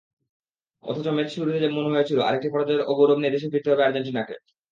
[0.83, 4.35] অথচ ম্যাচের শুরুতে মনে হয়েছিল, আরেকটি পরাজয়ের অগৌরব নিয়ে দেশে ফিরতে হবে আর্জেন্টিনাকে।